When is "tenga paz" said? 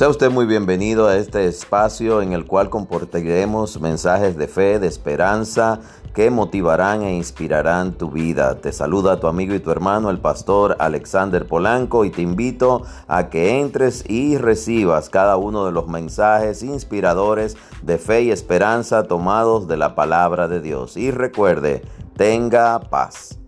22.16-23.39